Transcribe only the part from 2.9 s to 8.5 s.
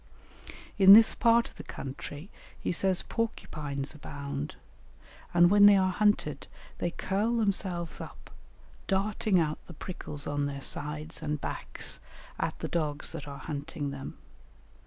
porcupines abound, and when they are hunted they curl themselves up,